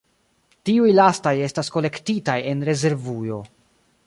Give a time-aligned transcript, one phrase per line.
[0.69, 3.43] Tiuj lastaj estas kolektitaj en rezervujo.